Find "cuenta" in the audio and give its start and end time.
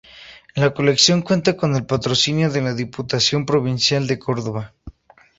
1.21-1.55